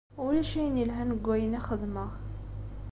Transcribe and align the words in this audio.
Ulac 0.25 0.51
ayen 0.61 0.81
ilhan 0.83 1.11
deg 1.13 1.25
wayen 1.27 1.57
i 1.59 1.61
xedmeɣ. 1.67 2.09